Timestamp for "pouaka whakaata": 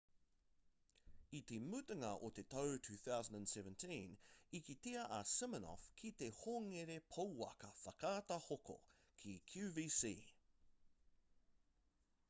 7.13-8.41